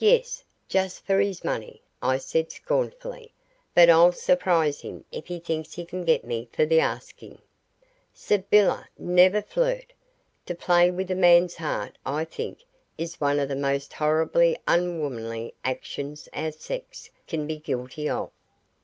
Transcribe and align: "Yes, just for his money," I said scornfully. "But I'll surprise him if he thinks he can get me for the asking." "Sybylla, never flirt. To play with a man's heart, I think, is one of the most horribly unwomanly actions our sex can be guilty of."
"Yes, 0.00 0.42
just 0.68 1.06
for 1.06 1.20
his 1.20 1.44
money," 1.44 1.80
I 2.02 2.18
said 2.18 2.50
scornfully. 2.50 3.32
"But 3.72 3.88
I'll 3.88 4.10
surprise 4.10 4.80
him 4.80 5.04
if 5.12 5.28
he 5.28 5.38
thinks 5.38 5.74
he 5.74 5.84
can 5.84 6.04
get 6.04 6.24
me 6.24 6.48
for 6.52 6.66
the 6.66 6.80
asking." 6.80 7.38
"Sybylla, 8.12 8.88
never 8.98 9.40
flirt. 9.40 9.92
To 10.46 10.56
play 10.56 10.90
with 10.90 11.08
a 11.08 11.14
man's 11.14 11.54
heart, 11.54 11.98
I 12.04 12.24
think, 12.24 12.64
is 12.98 13.20
one 13.20 13.38
of 13.38 13.48
the 13.48 13.54
most 13.54 13.92
horribly 13.92 14.58
unwomanly 14.66 15.54
actions 15.62 16.28
our 16.32 16.50
sex 16.50 17.08
can 17.28 17.46
be 17.46 17.58
guilty 17.58 18.08
of." 18.08 18.32